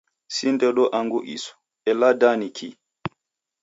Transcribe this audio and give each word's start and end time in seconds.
Si 0.35 0.47
ndodo 0.51 0.83
angu 0.99 1.19
isu, 1.35 1.53
ela 1.91 2.09
da 2.21 2.29
ni 2.39 2.47
kii? 2.57 2.75